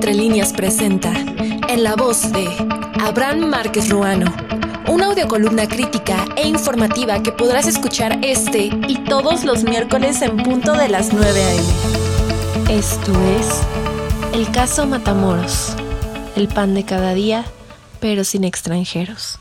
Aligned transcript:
Entre 0.00 0.14
líneas 0.14 0.54
presenta, 0.54 1.12
en 1.12 1.82
la 1.82 1.94
voz 1.94 2.32
de 2.32 2.48
Abraham 3.02 3.40
Márquez 3.40 3.90
Ruano, 3.90 4.34
una 4.88 5.08
audiocolumna 5.08 5.68
crítica 5.68 6.24
e 6.36 6.48
informativa 6.48 7.22
que 7.22 7.32
podrás 7.32 7.66
escuchar 7.66 8.18
este 8.22 8.70
y 8.88 9.04
todos 9.04 9.44
los 9.44 9.62
miércoles 9.62 10.22
en 10.22 10.38
punto 10.38 10.72
de 10.72 10.88
las 10.88 11.12
9 11.12 11.44
a.m. 11.44 12.78
Esto 12.78 13.12
es 13.38 13.60
El 14.32 14.50
caso 14.50 14.86
Matamoros, 14.86 15.76
el 16.34 16.48
pan 16.48 16.72
de 16.72 16.84
cada 16.84 17.12
día, 17.12 17.44
pero 18.00 18.24
sin 18.24 18.44
extranjeros. 18.44 19.39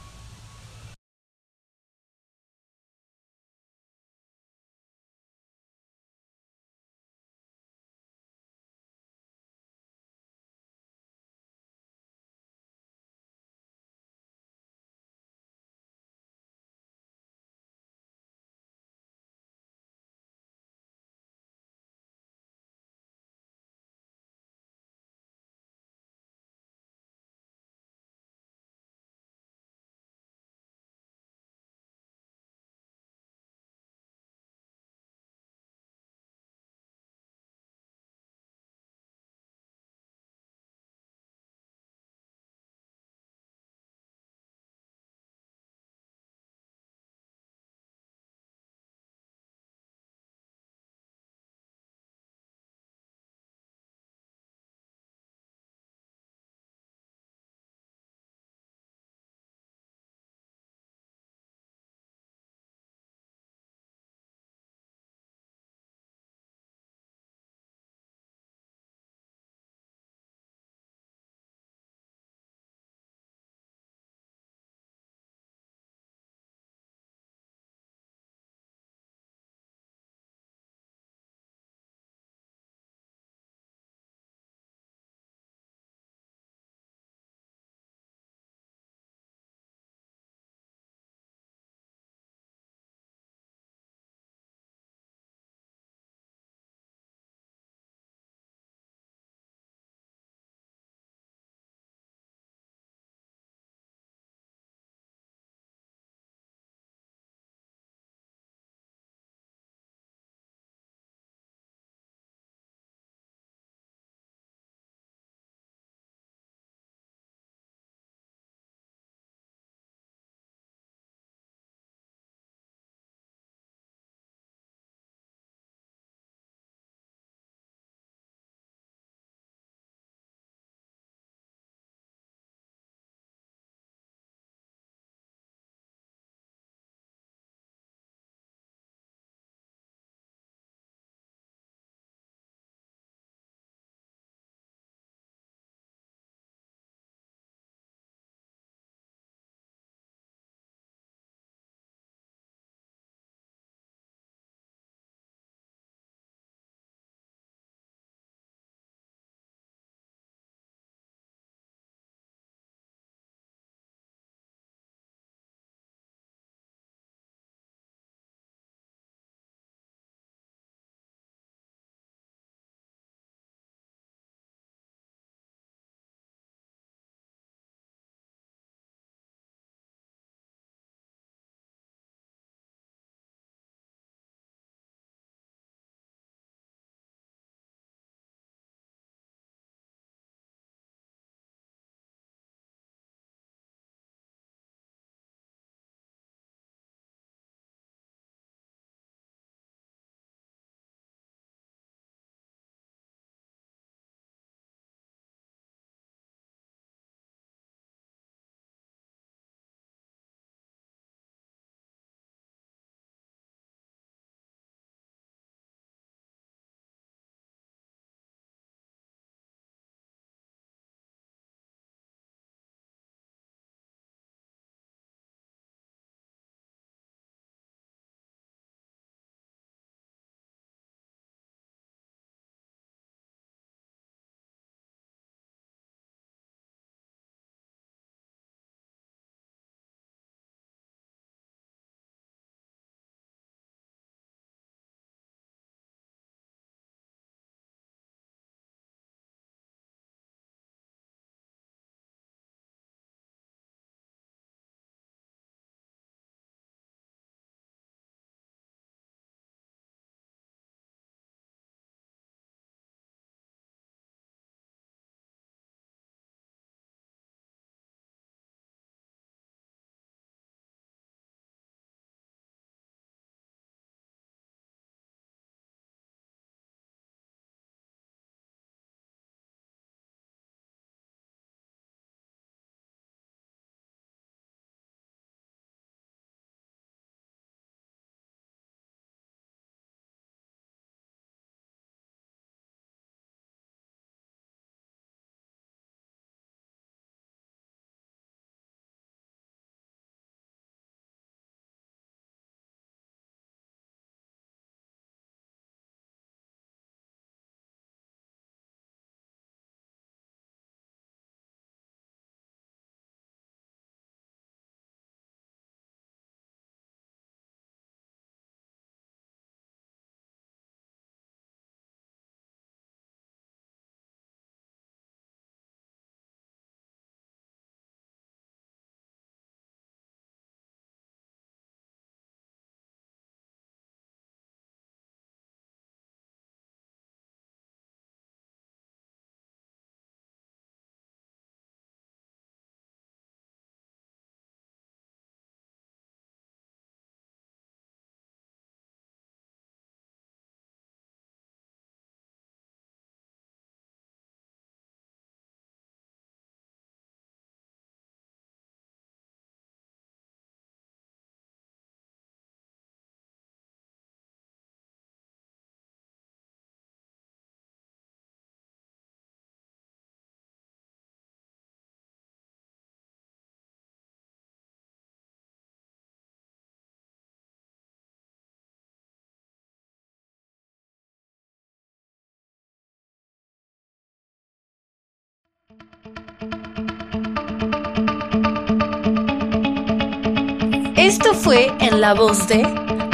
Esto 391.09 391.33
fue 391.33 391.71
en 391.79 392.01
la 392.01 392.13
voz 392.13 392.47
de 392.47 392.61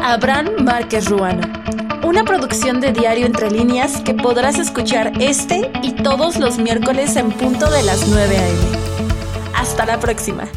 Abraham 0.03 0.65
Márquez 0.65 1.09
Ruano, 1.09 1.47
una 2.03 2.25
producción 2.25 2.81
de 2.81 2.92
Diario 2.92 3.25
Entre 3.25 3.50
Líneas 3.50 4.01
que 4.01 4.13
podrás 4.13 4.59
escuchar 4.59 5.13
este 5.21 5.71
y 5.81 5.94
todos 5.94 6.36
los 6.36 6.57
miércoles 6.57 7.15
en 7.15 7.31
punto 7.31 7.71
de 7.71 7.83
las 7.83 8.06
9 8.06 8.38
a.m. 8.38 8.59
Hasta 9.56 9.86
la 9.86 9.97
próxima. 9.97 10.50